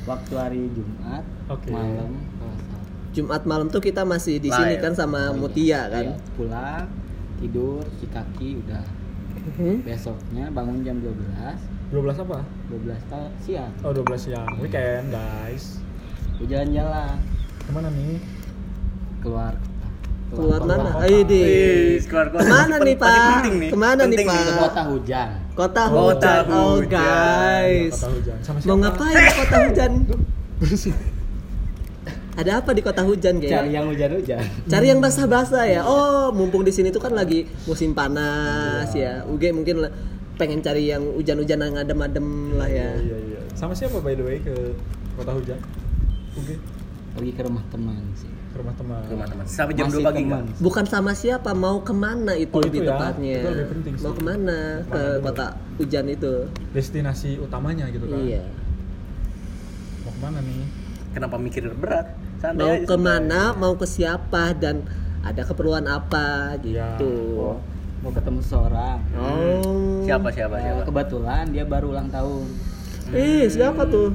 [0.05, 1.71] waktu hari Jumat Oke.
[1.71, 2.13] malam.
[3.11, 5.81] Jumat malam tuh kita masih di sini kan sama Oh, Mutia iya.
[5.89, 6.05] kan.
[6.05, 6.85] Iya, pulang
[7.37, 8.85] tidur cuci kaki udah
[9.55, 9.81] Hmm?
[9.81, 11.57] besoknya bangun jam 12
[11.95, 12.39] 12 apa?
[12.69, 14.49] 12 ta- siang Oh, 12 siang.
[14.59, 15.79] Weekend, guys.
[16.43, 17.17] Jalan-jalan
[17.61, 18.19] Ke mana nih?
[19.23, 19.55] keluar
[20.29, 20.91] Keluar Keluar mana?
[21.01, 21.47] Ayo deh.
[21.47, 22.43] Wih, keluar kota.
[22.43, 23.41] Ke mana nih Pak?
[23.71, 24.35] Ke mana nih Pak?
[24.37, 26.43] ke kota hujan Kota hujan.
[26.51, 26.91] Oh hujan.
[26.91, 27.95] guys.
[27.95, 28.37] Kota hujan.
[28.43, 29.93] Sama Mau ngapain di kota hujan?
[32.35, 33.71] Ada apa di kota hujan cari guys?
[33.71, 35.81] yang hujan-hujan Cari yang basah-basah ya.
[35.87, 39.23] Oh, mumpung di sini tuh kan lagi musim panas ya.
[39.25, 39.87] Uge mungkin
[40.35, 42.91] pengen cari yang hujan-hujan yang adem-adem lah ya.
[42.93, 43.41] Iya, iya.
[43.53, 44.55] Sama siapa by the way ke
[45.14, 45.59] kota hujan?
[46.35, 46.56] Oke.
[47.15, 48.99] pergi ke rumah teman sih Ke rumah teman.
[49.00, 49.45] Ke rumah teman.
[49.45, 50.43] Sampai jam Masih 2 pagi teman.
[50.43, 50.58] enggak?
[50.58, 52.91] Bukan sama siapa, mau ke mana itu Oh, itu lebih ya.
[52.91, 53.37] tepatnya.
[53.37, 54.02] Itu lebih penting sih.
[54.02, 54.58] Mau ke mana?
[54.80, 55.25] Ke Ke mana dulu?
[55.25, 56.32] kota hujan itu.
[56.71, 58.19] Destinasi utamanya gitu kan.
[58.21, 58.43] Iya.
[60.00, 60.67] Mau ke mana nih?
[61.13, 62.06] Kenapa mikir berat?
[62.37, 63.41] Santai Mau ke mana?
[63.54, 64.50] Mau ke siapa?
[64.52, 64.82] Dan
[65.23, 66.99] ada keperluan apa Iya.
[66.99, 67.15] gitu.
[67.41, 67.56] Oh,
[68.04, 70.04] mau ketemu seseorang Oh.
[70.04, 70.82] Siapa siapa Eh, siapa?
[70.84, 72.45] kebetulan dia baru ulang tahun
[73.10, 74.12] Ih, siapa tuh?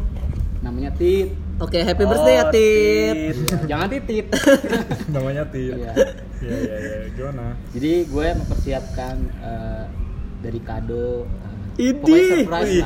[0.59, 3.35] namanya Tit Oke, happy Oh, birthday ya, Tit.
[3.35, 3.35] Tit.
[3.65, 4.25] jangan titit
[5.13, 5.75] Namanya Tit.
[5.75, 5.91] Iya.
[6.39, 6.97] Iya, iya, iya.
[7.11, 7.45] Gimana?
[7.69, 9.83] jadi gue mempersiapkan eh,
[10.39, 12.43] dari kado eh, Idi,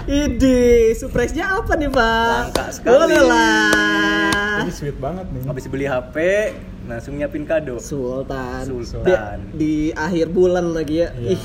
[0.07, 0.61] Idi,
[0.93, 2.29] surprise-nya apa nih Pak?
[2.45, 2.93] Langka sekali.
[2.93, 4.61] Boleh lah.
[4.61, 5.41] Ini sweet banget nih.
[5.43, 6.15] Habis beli HP,
[6.83, 7.79] langsung nyiapin kado.
[7.79, 8.63] Sultan.
[8.83, 9.37] Sultan.
[9.53, 11.09] Di, di akhir bulan lagi ya.
[11.15, 11.31] Iya.
[11.33, 11.43] Ih,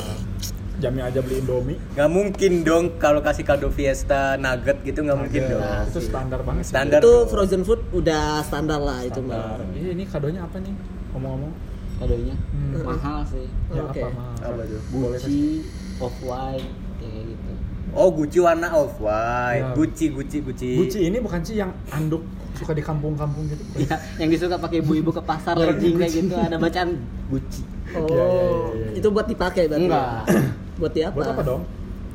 [0.78, 1.74] Jamnya aja beli Indomie.
[1.98, 5.62] Gak mungkin dong kalau kasih kado Fiesta Nugget gitu nggak mungkin dong.
[5.90, 6.70] Itu standar banget sih.
[6.70, 6.98] Standar.
[7.02, 7.26] itu dong.
[7.26, 9.58] frozen food udah standar lah itu Standar.
[9.58, 9.74] mah.
[9.74, 10.74] Iya, ini kadonya apa nih?
[11.10, 11.52] Ngomong-ngomong.
[11.98, 12.78] kadonya Hmm.
[12.86, 13.98] mahal sih Ya Oke.
[13.98, 14.38] apa mahal?
[14.38, 14.80] Apa tuh?
[14.86, 15.66] Gucci
[15.98, 16.70] off white
[17.02, 17.50] kayak gitu
[17.90, 19.66] Oh, Gucci warna off white.
[19.66, 19.74] Ya.
[19.74, 20.70] Gucci, Gucci, Gucci.
[20.78, 22.22] Gucci ini bukan sih yang anduk
[22.58, 23.62] suka di kampung-kampung gitu?
[23.84, 28.20] ya, yang disuka pakai ibu-ibu ke pasar legging kayak gitu ada bacaan Gucci Oh, iya,
[28.20, 28.44] iya,
[28.76, 28.88] iya.
[29.00, 29.86] itu buat dipakai berarti.
[29.86, 30.28] Enggak.
[30.80, 31.14] buat di apa?
[31.16, 31.62] Buat apa dong?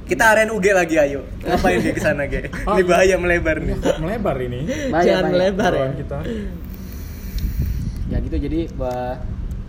[0.03, 1.25] Kita aren UG lagi ayo.
[1.41, 2.45] Ngapain dia ke sana, Ge?
[2.69, 3.73] Oh, Ini bahaya melebar nih.
[4.03, 4.59] Melebar ini.
[4.91, 5.33] Bahaya, Jangan bahaya.
[5.33, 5.87] melebar ya.
[5.97, 6.17] Kita.
[8.05, 9.17] ya gitu jadi buat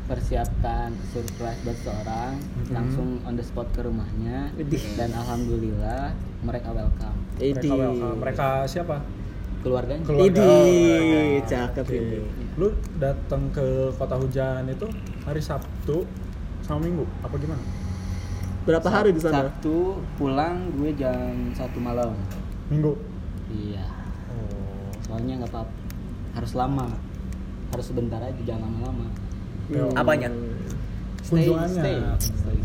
[0.04, 2.72] persiapkan surprise buat seorang Mhm.
[2.76, 4.52] langsung on the spot ke rumahnya
[4.94, 6.12] dan alhamdulillah
[6.44, 7.16] mereka welcome.
[7.34, 8.16] Mereka welcome.
[8.20, 9.00] Mereka siapa?
[9.64, 10.28] Keluarganya Keluarga.
[10.28, 11.40] Idi, Oh, iya.
[11.42, 11.96] cakep Oke.
[11.96, 12.18] ini.
[12.54, 14.86] Lu datang ke kota hujan itu
[15.22, 16.04] hari Sabtu
[16.60, 17.64] sama Minggu apa gimana?
[18.62, 19.48] Berapa hari di sana?
[19.48, 22.12] Sabtu pulang gue jam satu malam
[22.66, 22.96] Minggu.
[23.46, 23.84] iya
[24.26, 24.88] Oh.
[25.00, 25.62] soalnya nggak apa
[26.34, 26.88] harus lama
[27.70, 29.06] harus sebentar aja jangan lama-lama
[29.66, 29.88] Yo.
[29.94, 30.28] Apanya?
[31.20, 31.76] Stay, Kunjungannya.
[31.78, 32.58] stay, stay.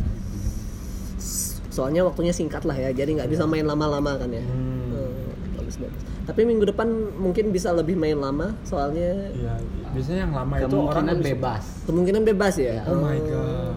[1.70, 4.42] Soalnya waktunya singkat lah ya, jadi nggak bisa main lama-lama kan ya.
[4.42, 4.92] Hmm.
[4.92, 6.04] Hmm, bagus bagus.
[6.30, 9.58] Tapi minggu depan mungkin bisa lebih main lama, soalnya Iya,
[9.89, 12.76] biasanya yang lama itu orang kemungkinan lebih- bebas kemungkinan bebas ya.
[12.86, 13.74] Oh my god.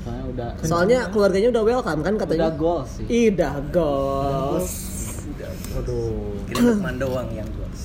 [0.00, 2.40] soalnya udah Soalnya keluarganya udah welcome kan katanya.
[2.44, 4.70] udah goal sih Ih, Udah gos.
[5.70, 6.32] Waduh.
[6.46, 7.80] Kira Lukman doang yang goals.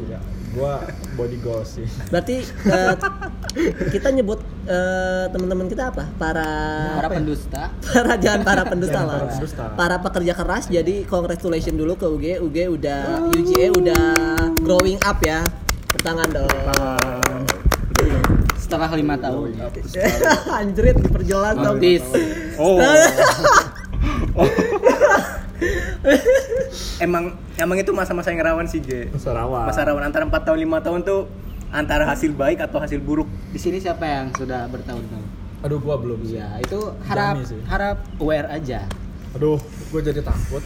[0.00, 0.18] Iya,
[0.52, 0.72] gua
[1.14, 1.88] body goals sih.
[2.08, 2.94] Berarti eh,
[3.94, 6.10] kita nyebut eh, teman-teman kita apa?
[6.18, 6.48] Para
[6.98, 9.18] para pendusta para jangan para pendusta Jangan lah.
[9.18, 9.62] para pendusta.
[9.78, 10.64] Para pekerja keras.
[10.70, 12.24] Jadi congratulations dulu ke UG.
[12.42, 14.04] UG udah UGA udah
[14.58, 15.46] growing up ya.
[15.94, 16.50] Bertangan dong.
[18.64, 19.60] setelah lima tahun
[20.50, 21.78] Anjrit perjelas dong.
[22.58, 22.80] Oh.
[27.04, 29.08] Emang emang itu masa-masa yang rawan sih, G.
[29.16, 29.70] Sarawak.
[29.70, 31.20] Masa rawan antara 4 tahun 5 tahun tuh
[31.74, 33.26] antara hasil baik atau hasil buruk.
[33.50, 35.26] di sini siapa yang sudah bertahun-tahun
[35.60, 36.36] Aduh, gua belum sih.
[36.36, 38.86] iya itu harap harap aware aja
[39.34, 39.58] Aduh,
[39.90, 40.62] gue jadi takut.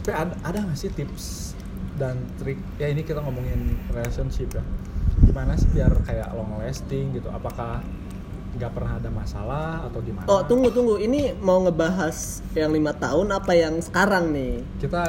[0.00, 1.52] Tapi ada, ada nggak sih tips
[1.94, 2.56] dan trik?
[2.76, 4.64] Ya ini kita ngomongin relationship ya.
[5.20, 7.28] Gimana sih biar kayak long lasting gitu?
[7.28, 7.84] Apakah
[8.56, 10.24] nggak pernah ada masalah atau gimana?
[10.24, 10.96] Oh tunggu tunggu.
[10.96, 14.64] Ini mau ngebahas yang lima tahun apa yang sekarang nih?
[14.80, 15.02] Kita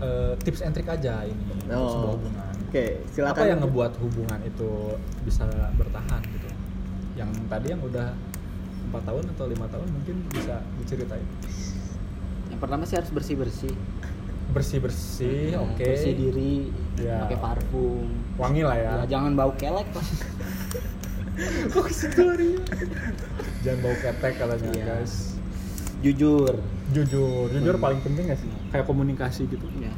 [0.00, 1.84] eh, tips and trick aja ini untuk Oh.
[1.92, 2.47] sebuah hubungan.
[2.68, 3.32] Oke silakan.
[3.34, 4.70] Apa yang ngebuat hubungan itu
[5.24, 6.48] bisa bertahan gitu?
[7.14, 8.12] Yang tadi yang udah
[8.84, 11.24] empat tahun atau lima tahun mungkin bisa diceritain.
[12.48, 13.74] yang pertama sih harus bersih bersih
[14.48, 15.76] Bersih bersih, oke.
[15.78, 17.20] bersih diri Ya.
[17.22, 18.92] pakai parfum Wangi lah ya.
[18.98, 20.06] ya, jangan bau kelek lah
[23.62, 24.84] Jangan bau ketek katanya Iya.
[24.96, 25.36] guys.
[26.00, 26.54] jujur
[26.88, 27.84] Jujur, jujur Hmm.
[27.84, 28.48] paling penting gak sih?
[28.70, 29.66] Kayak komunikasi gitu.
[29.76, 29.92] ya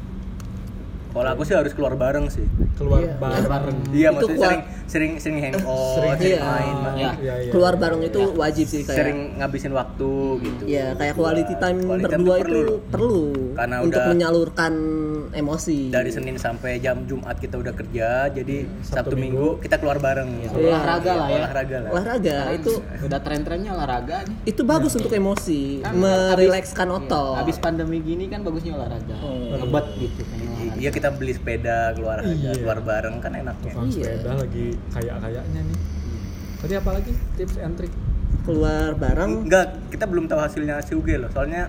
[1.11, 2.47] Kalau aku sih harus keluar bareng sih.
[2.75, 3.15] Keluar Iya.
[3.19, 3.77] bareng.
[3.91, 4.47] Iya, Itu maksudnya kuat.
[4.47, 6.41] sering sering sering hangout, Sering sering, Iya.
[6.41, 7.11] main, Iya.
[7.13, 7.51] Iya, iya.
[7.51, 8.97] Keluar bareng itu wajib sih kayak.
[8.97, 10.63] sering ngabisin waktu gitu.
[10.65, 13.21] Iya kayak quality time Quality time berdua tuh itu perlu,
[13.53, 14.73] Karena untuk udah- menyalurkan
[15.33, 15.79] emosi.
[15.89, 20.31] Dari Senin sampai jam Jumat kita udah kerja, jadi Sabtu Sabtu, Minggu, kita keluar bareng.
[20.41, 20.49] Iya.
[20.53, 21.91] olahraga lah ya Olahraga lah.
[21.91, 27.33] olahraga Sekarang itu udah tren-trennya olahraga nih itu bagus untuk emosi, Kan merilekskan habis- otot.
[27.33, 29.55] iya, habis pandemi gini kan bagusnya olahraga Oh.
[29.57, 30.39] ngebet gitu kan.
[30.81, 32.57] Iya kita beli sepeda keluar aja, Iya.
[32.57, 33.69] keluar bareng kan enaknya.
[33.69, 34.17] Tukang Iya.
[34.17, 35.79] sepeda lagi kayak-kayaknya nih.
[36.57, 37.93] Tadi apa lagi tips and trick?
[38.41, 39.45] keluar bareng.
[39.45, 41.29] Enggak, kita belum tahu hasilnya hasil UG loh.
[41.29, 41.69] Soalnya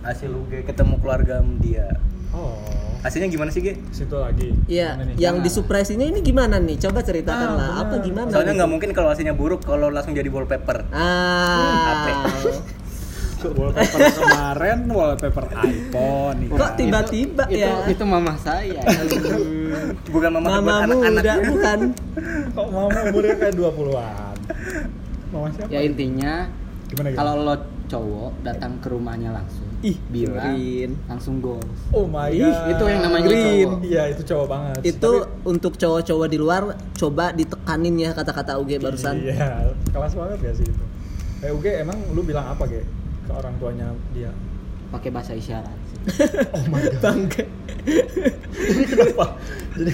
[0.00, 1.92] hasil UG ketemu keluarga dia.
[2.32, 2.56] Oh,
[2.96, 3.76] Hasilnya gimana sih, Ge?
[3.92, 4.56] situ lagi.
[4.66, 6.80] Iya, yang di surprise-nya ini gimana nih?
[6.80, 7.70] Coba ceritakan Ah, lah.
[7.84, 8.26] Apa gimana?
[8.26, 10.88] Soalnya nggak mungkin kalau hasilnya buruk kalau langsung jadi wallpaper.
[10.90, 12.02] Ah.
[13.52, 16.48] wallpaper kemarin wallpaper iPhone nih.
[16.50, 17.72] Kok tiba-tiba itu, ya?
[17.86, 18.80] itu mama saya
[20.12, 21.38] Bukan mama buat Mama muda anak-anak.
[21.46, 21.78] bukan?
[22.50, 24.34] Kok mama umurnya kayak 20-an?
[25.28, 25.68] Mama siapa?
[25.68, 26.34] ya intinya
[26.86, 27.18] Gimana gitu?
[27.18, 27.54] kalau lo
[27.86, 30.90] cowok datang ke rumahnya langsung Ih, bilang green.
[31.04, 32.72] langsung goals Oh my Ih, god.
[32.72, 33.68] itu yang namanya Green.
[33.68, 34.78] cowok Iya, itu cowok banget.
[34.84, 35.10] Itu
[35.44, 39.14] untuk cowok-cowok di luar coba ditekanin ya kata-kata UG barusan.
[39.20, 40.84] Iya, kelas banget gak sih itu?
[41.36, 42.80] Eh, Uge, emang lu bilang apa, Ge?
[43.26, 44.30] Ke orang tuanya dia?
[44.86, 45.98] pakai bahasa isyarat sih.
[46.56, 47.02] Oh my god.
[47.02, 47.44] Bangke.
[48.54, 49.34] Ini kenapa?
[49.74, 49.92] Jadi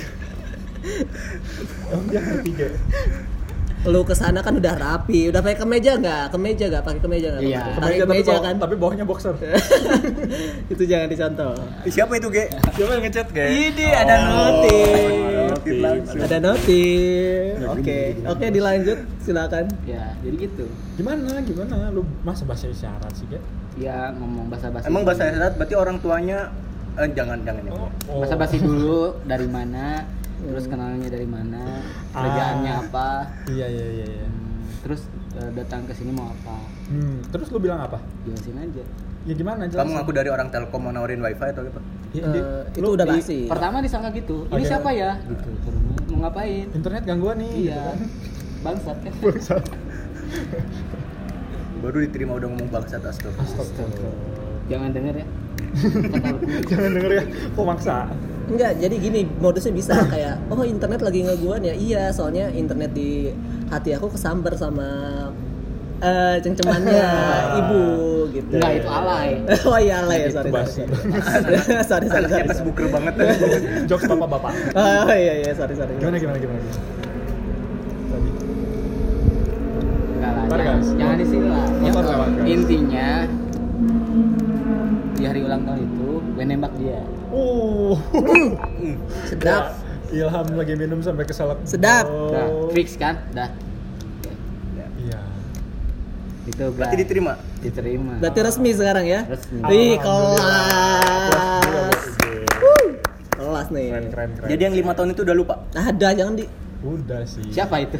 [1.88, 2.68] Emang dia ngerti, Ge?
[3.82, 6.24] Lu ke sana kan udah rapi, udah pakai kemeja nggak?
[6.30, 6.82] Kemeja nggak?
[6.86, 7.42] Pakai kemeja nggak?
[7.42, 7.62] Iya.
[7.62, 8.54] Pakai Kemeja, tapi, kemeja kan?
[8.58, 9.34] tapi bawahnya boxer.
[10.72, 11.54] itu jangan dicontoh.
[11.86, 12.44] Ih, Siapa itu, Ge?
[12.78, 13.46] Siapa yang ngechat, Ge?
[13.46, 15.51] Ini ada notif.
[15.64, 16.18] Notif langsung.
[16.18, 17.52] Ada notif.
[17.54, 19.64] Ya, Oke, oke dilanjut silakan.
[19.84, 21.38] ya jadi gitu Gimana?
[21.40, 21.76] Gimana?
[21.88, 23.38] Lu masa bahasa isyarat sih, Ge?
[23.74, 26.50] ya ngomong bahasa basi Emang bahasa isyarat berarti orang tuanya
[26.94, 27.72] eh, jangan jangan ya.
[27.72, 27.88] Oh.
[28.18, 30.04] bahasa basi dulu dari mana
[30.42, 31.78] terus kenalnya dari mana
[32.10, 32.82] kerjaannya Ah.
[32.82, 33.08] apa
[33.46, 34.26] Iya, iya, iya, iya.
[34.26, 36.58] Hmm, terus eh, datang ke sini mau apa
[36.90, 38.02] Hmm, terus lu bilang apa?
[38.22, 38.82] jelasin aja
[39.22, 39.62] Ya gimana?
[39.64, 41.80] Kamu ngaku dari orang Telkom mau nawarin wifi atau apa?
[42.10, 43.38] Ya, Eh, di- itu lu udah di- basi.
[43.46, 45.48] pertama disangka gitu ini siapa ya gitu
[46.10, 47.52] mau ngapain Internet gangguan nih.
[47.64, 47.96] iya
[48.60, 49.62] bangsat kan gitu kan.
[51.82, 53.58] Baru diterima udah ngomong bangsat astagfirullah.
[53.58, 54.10] Astaga.
[54.64, 55.26] jangan denger ya
[56.68, 57.96] Jangan denger ya, kok maksa.
[58.44, 61.72] Enggak, jadi gini modusnya bisa kayak oh internet lagi ngeguan ya.
[61.72, 63.32] Iya, soalnya internet di
[63.66, 64.84] hati aku kesambar sama
[65.98, 67.00] eh cengcemannya
[67.62, 67.82] ibu
[68.32, 68.52] gitu.
[68.56, 69.28] Enggak, itu alay.
[69.68, 70.50] oh iya alay ya, sorry.
[70.50, 72.48] Sorry, sorry, sorry, sorry, sorry.
[72.48, 73.14] Facebooker banget.
[73.86, 74.52] Jokes bapak-bapak.
[74.72, 75.92] Oh iya iya, sorry sorry.
[76.00, 76.58] Gimana gimana gimana?
[76.58, 76.80] gimana?
[78.12, 78.30] Tadi.
[80.12, 81.66] enggak lah jangan, jangan di sini lah
[82.42, 83.08] Ya, intinya
[85.12, 86.98] di hari ulang tahun itu gue nembak dia
[87.32, 87.96] Uh.
[89.24, 89.72] Sedap.
[90.12, 91.56] Ilham lagi minum sampai keselak.
[91.64, 92.04] Sedap.
[92.04, 92.28] Oh.
[92.28, 93.16] Dah, fix kan?
[93.32, 93.48] Dah.
[96.42, 97.32] Itu Berarti diterima.
[97.58, 98.12] Diterima.
[98.18, 99.20] Berarti resmi sekarang ya?
[99.24, 99.58] Resmi.
[99.62, 100.40] Wih, kelas.
[103.32, 103.88] Kelas nih.
[103.88, 104.48] Keren keren keren.
[104.50, 105.54] Jadi yang lima tahun itu udah lupa.
[105.72, 106.44] Ada jangan di
[106.82, 107.46] udah sih.
[107.48, 107.94] Siapa itu?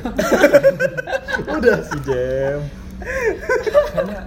[1.57, 2.61] udah sih Jem.
[3.93, 4.21] Kayaknya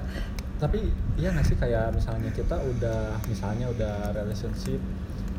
[0.56, 0.80] tapi
[1.16, 4.80] iya nggak sih kayak misalnya kita udah misalnya udah relationship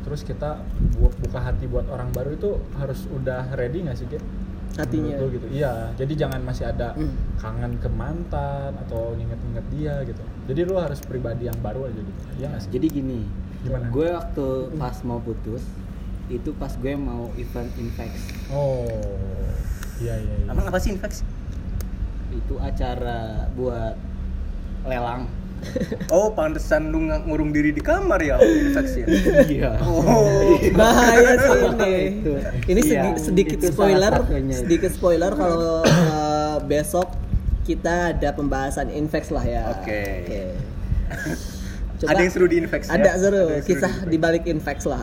[0.05, 0.61] terus kita
[0.93, 4.21] bu- buka hati buat orang baru itu harus udah ready nggak sih Ge?
[4.75, 5.15] Hatinya.
[5.23, 7.15] Gitu iya jadi jangan masih ada Hmm.
[7.35, 12.21] kangen ke mantan atau nginget-nginget dia gitu jadi lu harus pribadi yang baru aja gitu
[12.35, 13.19] iya nggak sih Jadi gini,
[13.59, 13.87] Gimana?
[13.87, 15.63] gue waktu pas mau putus
[16.27, 18.11] itu pas gue mau event Invex
[18.49, 18.85] oh
[19.97, 21.23] iya iya iya Emang apa sih infeksi?
[22.29, 23.95] itu acara buat
[24.83, 25.25] lelang.
[26.07, 29.07] Oh, pantesan lu ng- ngurung diri di kamar ya, infeksi ya.
[29.43, 29.71] Iya.
[29.81, 30.55] Oh.
[30.79, 32.31] bahaya sih ini Itu.
[32.65, 34.13] ini Iya, sedi- sedikit itu spoiler
[34.53, 37.11] sedikit spoiler kalau uh, besok
[37.63, 40.01] kita ada pembahasan infeks lah ya Oke.
[41.97, 43.13] Coba- Ada yang seru di infeksi ada ya?
[43.17, 45.01] seru Ada seru kisah di di balik infeks lah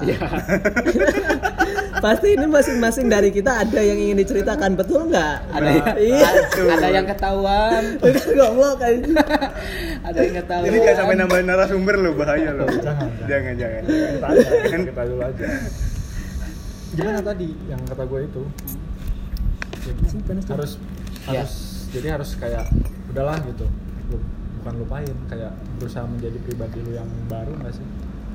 [2.04, 5.36] pasti ini masing-masing dari kita ada yang ingin diceritakan betul nggak?
[5.56, 5.96] Ada.
[5.96, 6.28] Iya.
[6.76, 7.82] Ada yang ketahuan,
[8.36, 8.94] ngomong kan?
[10.12, 10.68] Ada yang ketahuan.
[10.68, 12.68] Ini jangan sampai nambahin narasumber lo, bahaya lo.
[12.68, 13.82] Jangan, Jangan, jangan.
[13.88, 15.46] kita aja kita dulu aja
[16.94, 18.42] gimana tadi yang kata gue itu?
[20.46, 20.78] Harus
[21.24, 21.40] Ya.
[21.40, 21.54] harus
[21.88, 22.68] jadi harus kayak
[23.10, 23.66] udahlah gitu.
[24.60, 27.86] Bukan lupain kayak berusaha menjadi pribadi lu yang baru nggak sih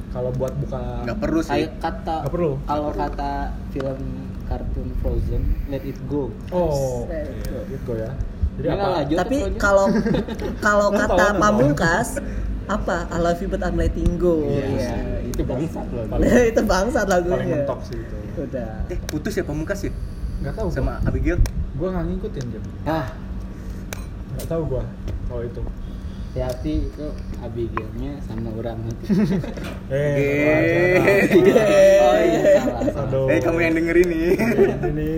[0.10, 1.52] kalau buat buka Nggak perlu sih.
[1.56, 2.52] Kayak kata Nggak perlu.
[2.64, 3.32] kalau kata
[3.70, 4.00] film
[4.44, 6.34] kartun Frozen, let it go.
[6.50, 8.10] oh iya, gitu ya
[8.56, 9.18] jadi apa lanjut.
[9.18, 9.86] tapi kalau
[10.66, 12.18] kalau kata pamungkas
[12.66, 14.94] apa I love you but I'm letting go Iya, Iya.
[15.24, 16.04] itu bangsat loh.
[16.08, 19.94] Paling- itu bangsat lagunya paling mentok sih itu udah Eh, putus ya pamungkas ya?
[20.40, 21.38] nggak tahu Sama Abigail?
[21.72, 23.08] gue nggak ngikutin Jam Ah,
[24.32, 24.84] nggak tahu gue
[25.26, 25.62] kalau itu
[26.30, 27.06] hati-hati itu
[27.42, 29.04] Abigailnya sama orang itu.
[29.90, 31.02] eh.
[31.98, 33.26] Oh iya salah.
[33.34, 34.22] Eh, kamu yang denger ini.
[34.94, 35.12] ini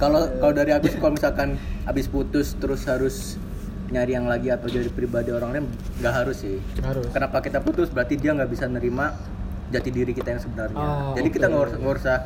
[0.00, 3.36] Kalau kalau dari aku sih kalau misalkan habis putus terus harus
[3.92, 5.66] nyari yang lagi atau jadi pribadi orang lain
[6.00, 6.56] nggak harus sih.
[6.80, 7.92] harus Kenapa kita putus?
[7.92, 9.12] Berarti dia nggak bisa nerima
[9.68, 10.80] jati diri kita yang sebenarnya.
[10.80, 11.76] Ah, jadi kita oke.
[11.76, 12.18] nggak usah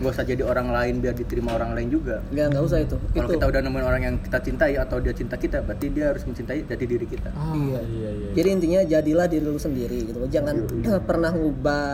[0.00, 2.24] nggak usah jadi orang lain biar diterima orang lain juga.
[2.26, 5.12] nggak nggak usah itu Kalau itu kita udah nemuin orang yang kita cintai atau dia
[5.12, 7.28] cinta kita, berarti dia harus mencintai jati diri kita.
[7.30, 7.80] ah, Iya.
[7.84, 10.56] iya iya jadi intinya jadilah diri lu sendiri gitu loh jangan
[11.08, 11.84] pernah ngubah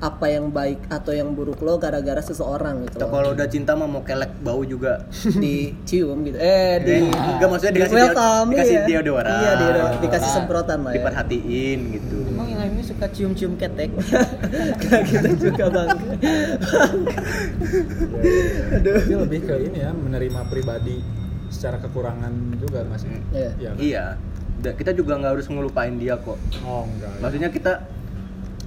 [0.00, 3.76] apa yang baik atau yang buruk lo gara-gara seseorang gitu Atau loh kalau udah cinta
[3.76, 5.04] mah mau kelek bau juga.
[5.42, 8.86] dicium gitu eh di Eh, enggak maksudnya dikasih welcome dikasih iya.
[8.86, 9.28] deodoran.
[9.36, 9.92] iya deodoran.
[10.00, 12.16] dikasih semprotan lah ya Diperhatiin gitu.
[12.70, 13.90] Lainnya suka cium-cium ketek?
[14.78, 15.90] Kayak kita juga bang
[18.78, 19.26] Aduh.
[19.26, 21.02] Lebih ke ini ya menerima pribadi
[21.50, 22.30] secara kekurangan
[22.62, 23.10] juga sih?
[23.34, 23.50] Iya.
[23.58, 23.70] Iya.
[23.74, 23.78] kan?
[23.82, 24.04] Iya.
[24.62, 26.38] Da- Kita juga nggak harus ngelupain dia kok.
[26.62, 27.10] Oh enggak.
[27.10, 27.20] ya.
[27.26, 27.72] Maksudnya kita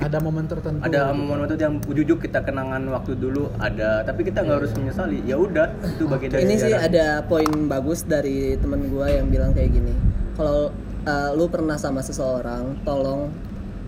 [0.03, 0.83] ada momen tertentu.
[0.83, 1.15] ada gitu.
[1.15, 5.23] momen-momen yang ujuk kita kenangan waktu dulu ada, tapi kita nggak harus menyesali.
[5.23, 9.55] Ya udah, itu bagian dari ini sih ada poin bagus dari temen gua yang bilang
[9.55, 9.95] kayak gini
[10.35, 10.75] kalau
[11.07, 13.31] uh, lu pernah sama seseorang tolong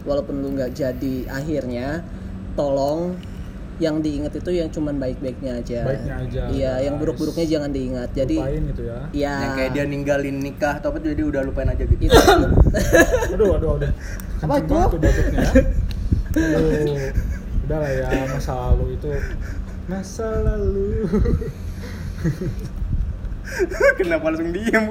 [0.06, 2.06] walaupun lu nggak jadi akhirnya
[2.56, 3.18] tolong
[3.76, 7.02] yang diingat itu yang cuman baik-baiknya aja Baiknya aja, iya yang guys.
[7.04, 9.00] buruk-buruknya jangan diingat jadi Lupain gitu ya.
[9.12, 12.00] ya yang kayak dia ninggalin nikah atau apa jadi udah lupain aja gitu.
[12.00, 12.15] itu
[13.36, 13.91] Aduh aduh aduh.
[14.39, 14.72] Apa itu?
[14.72, 15.52] tuh batuknya ya.
[16.56, 17.12] Aduh.
[17.68, 19.08] Udah lah ya masa lalu itu
[19.91, 20.88] masa lalu.
[24.00, 24.86] Kenapa langsung diem?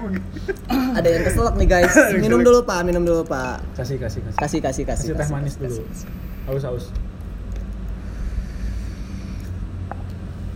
[0.94, 4.38] ada yang keselak nih guys minum dulu pak minum dulu pak Kasih kasih kasih.
[4.38, 5.82] kasih kasih kasih Kasih teh kasih, manis kasih, dulu.
[6.46, 6.84] Haus haus.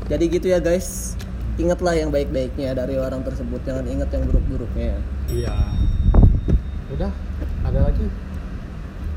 [0.07, 1.19] jadi gitu ya guys
[1.57, 4.95] ingatlah yang baik-baiknya dari orang tersebut jangan ingat yang buruk-buruknya
[5.29, 5.53] Iya.
[6.89, 7.13] Udah.
[7.63, 8.07] Ada lagi?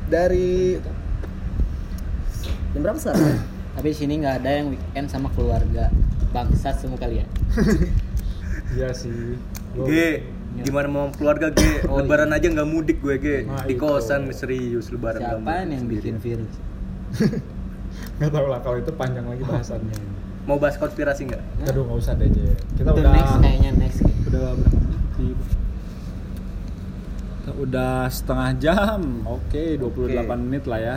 [0.04, 0.76] dari
[2.74, 3.40] jam berapa sekarang?
[3.72, 5.88] Tapi di sini nggak ada yang weekend sama keluarga.
[6.30, 7.24] Bangsat semua kalian.
[8.72, 9.36] Iya sih.
[9.72, 9.90] G,
[10.62, 11.60] gimana mau keluarga G?
[11.90, 13.26] Oh, lebaran aja nggak mudik gue G.
[13.44, 13.82] Nah, Di itu.
[13.82, 16.52] kosan serius lebaran Siapa yang bikin virus?
[18.18, 19.96] nggak tahu lah kalau itu panjang lagi bahasannya.
[20.48, 21.42] Mau bahas konspirasi nggak?
[21.70, 22.38] Aduh nggak usah deh J.
[22.74, 23.98] Kita Itu udah next kayaknya next.
[24.02, 25.38] udah berapa menit?
[27.52, 29.00] Udah setengah jam.
[29.26, 30.34] Oke, 28 Oke.
[30.38, 30.96] menit lah ya.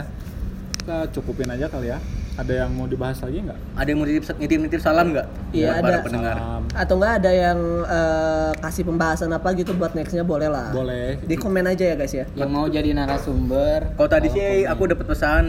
[0.78, 1.98] Kita cukupin aja kali ya.
[2.36, 3.58] Ada yang mau dibahas lagi nggak?
[3.80, 5.26] Ada yang mau nitip nitip, nitip salam nggak?
[5.56, 6.04] Iya, para ada.
[6.04, 6.36] pendengar.
[6.36, 6.62] Salam.
[6.76, 10.68] Atau enggak ada yang eh, kasih pembahasan apa gitu buat nextnya boleh lah.
[10.68, 11.16] Boleh.
[11.24, 12.28] Di komen aja ya guys ya.
[12.36, 13.96] Yang mau jadi narasumber.
[13.96, 14.72] Kalau tadi sih komen.
[14.76, 15.44] aku dapat pesan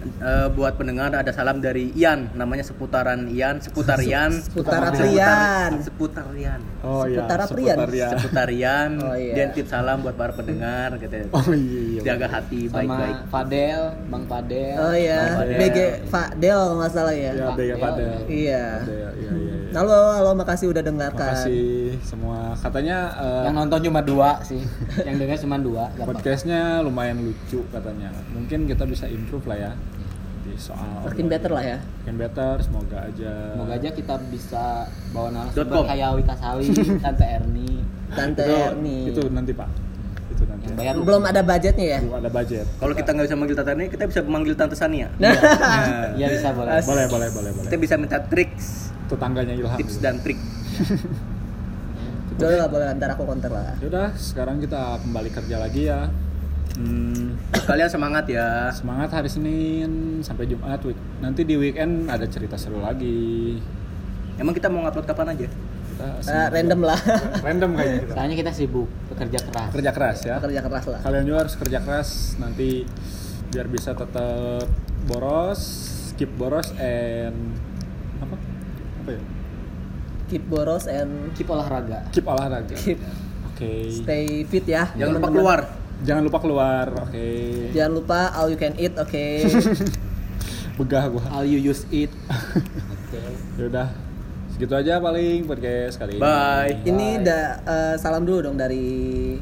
[0.00, 5.70] eh, buat pendengar ada salam dari Ian, namanya seputaran Ian, seputar Ian, Seputar Seputar- Aprian.
[5.80, 7.76] seputar Ian, Oh iya, Seputar Aprian.
[7.76, 8.08] seputar ya.
[8.12, 8.90] seputar Ian.
[9.02, 9.32] Oh, iya.
[9.32, 11.26] Dia titip salam buat para pendengar, katanya.
[11.30, 11.80] Oh iya.
[11.88, 13.16] iya Jaga hati baik-baik.
[13.28, 14.76] Fadel, Bang Fadel.
[14.76, 15.58] Oh iya, Fadel.
[15.58, 17.30] BG Fadel kalau nggak salah ya.
[17.32, 18.10] Ya, ada ya Fadel.
[18.26, 18.64] Iya.
[18.78, 19.76] Ada ya, iya iya iya.
[19.76, 21.28] Halo, halo, makasih udah dengarkan.
[21.36, 22.56] Makasih semua.
[22.56, 24.62] Katanya eh, Yang nonton cuma dua sih.
[25.04, 25.84] Yang dengar cuma dua.
[26.00, 28.08] Podcastnya lumayan lucu katanya.
[28.32, 29.72] Mungkin kita bisa improve lah ya
[30.48, 31.78] di soal Makin better lah ya.
[32.04, 32.52] Makin better.
[32.64, 33.32] Semoga aja.
[33.52, 34.64] Semoga aja kita bisa
[35.12, 35.84] bawa narasumber
[36.16, 36.72] Wita Salim,
[37.04, 37.70] Tante Erni.
[38.08, 38.98] Tante itu, Erni.
[39.12, 39.68] itu nanti pak.
[40.32, 40.64] Itu nanti.
[40.64, 41.98] Yang bayar Belum ada budgetnya ya?
[42.00, 42.66] Belum ada budget.
[42.80, 45.08] Kalau kita nggak bisa manggil Tante ini, kita bisa memanggil Tante Sania.
[45.20, 45.32] Nah,
[46.18, 46.80] Iya bisa boleh.
[46.84, 47.68] Boleh, boleh, boleh, boleh.
[47.68, 49.74] Kita bisa minta triks, Tetangganya Ilham.
[49.74, 50.38] tips dan trik.
[52.38, 53.74] boleh lah, boleh ntar aku counter lah.
[53.80, 56.06] Yaudah, sekarang kita kembali kerja lagi ya.
[56.78, 58.70] Hmm, Kalian semangat ya.
[58.70, 60.78] semangat hari Senin sampai Jumat.
[60.84, 63.58] week- Nanti di weekend ada cerita seru lagi.
[64.38, 65.50] Emang kita mau ngupload kapan aja?
[65.50, 66.54] Kita sibuk.
[66.54, 67.00] random lah.
[67.48, 68.12] Random kayaknya kita.
[68.14, 69.68] Soalnya kita sibuk bekerja keras.
[69.74, 70.36] Kerja keras ya.
[70.38, 71.00] Kerja keras lah.
[71.02, 72.86] Kalian juga harus kerja keras nanti
[73.50, 74.68] biar bisa tetap
[75.10, 75.60] boros,
[76.14, 77.66] keep boros and?
[79.08, 79.22] Apa ya?
[80.28, 82.04] Keep boros and Keep olahraga.
[82.12, 82.76] Keep olahraga.
[82.76, 83.00] keep
[83.48, 83.88] Oke.
[83.88, 84.92] stay fit ya.
[84.92, 85.32] Jangan lupa teman-teman.
[85.32, 85.60] keluar.
[86.04, 86.86] Jangan lupa keluar.
[87.08, 87.28] Oke.
[87.72, 89.24] Jangan lupa all you can eat, oke.
[90.78, 91.24] Begah gua.
[91.32, 92.12] All you use it.
[92.94, 93.18] Oke.
[93.58, 93.90] Yaudah.
[94.54, 96.22] Segitu aja paling podcast kali ini.
[96.22, 96.86] Bye.
[96.86, 99.34] Ini da, eh, salam dulu dong dari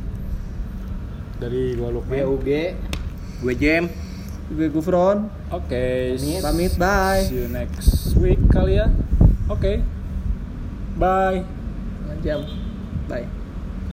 [1.36, 2.14] Dari gua Lukman.
[2.24, 2.48] BUG.
[3.42, 3.84] Gue Jem.
[4.46, 5.28] gue Gufron.
[5.50, 6.16] Oke.
[6.16, 6.40] Pamit.
[6.40, 7.26] Pamit, bye.
[7.26, 8.88] See you next week kali ya.
[9.48, 9.80] Oke.
[10.98, 11.44] Bye.
[12.22, 12.42] Jam.
[13.08, 13.45] Bye.